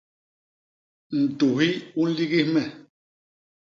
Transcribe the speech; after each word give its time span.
Ntuhi 1.21 1.69
u 2.01 2.03
nligis 2.09 2.47
me. 2.53 2.63